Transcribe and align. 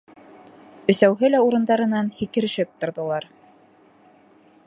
Өсәүһе 0.93 1.29
лә 1.33 1.41
урындарынан 1.49 2.09
һикерешеп 2.21 2.73
торҙолар. 2.85 3.31